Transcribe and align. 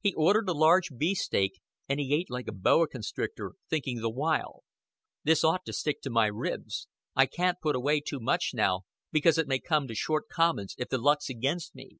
He 0.00 0.12
ordered 0.14 0.48
a 0.48 0.54
large 0.54 0.88
beef 0.98 1.18
steak; 1.18 1.60
and 1.88 2.00
he 2.00 2.12
ate 2.16 2.28
like 2.28 2.48
a 2.48 2.52
boa 2.52 2.88
constrictor, 2.88 3.52
thinking 3.70 4.00
the 4.00 4.10
while: 4.10 4.64
"This 5.22 5.44
ought 5.44 5.64
to 5.66 5.72
stick 5.72 6.00
to 6.02 6.10
my 6.10 6.26
ribs. 6.26 6.88
I 7.14 7.26
can't 7.26 7.60
put 7.60 7.76
away 7.76 8.00
too 8.00 8.18
much 8.18 8.50
now, 8.54 8.82
because 9.12 9.38
it 9.38 9.46
may 9.46 9.60
come 9.60 9.86
to 9.86 9.94
short 9.94 10.28
commons 10.28 10.74
if 10.78 10.88
the 10.88 10.98
luck's 10.98 11.30
against 11.30 11.76
me." 11.76 11.98